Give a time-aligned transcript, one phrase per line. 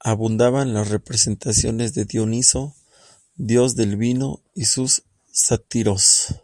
[0.00, 2.74] Abundaban las representaciones de Dioniso,
[3.36, 6.34] dios del vino, y sus sátiros.